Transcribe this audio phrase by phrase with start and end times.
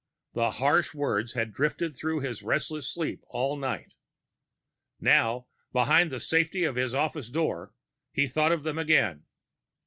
[0.33, 3.93] The harsh words had drifted through his restless sleep all night.
[4.99, 7.75] Now, behind the safety of his office door,
[8.11, 9.25] he thought of them again.